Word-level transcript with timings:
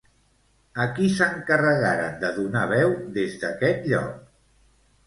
A 0.85 0.87
qui 0.95 1.09
s'encarregaren 1.17 2.17
de 2.25 2.33
donar 2.41 2.65
veu 2.73 2.97
des 3.21 3.39
d'aquest 3.47 3.89
lloc? 3.95 4.21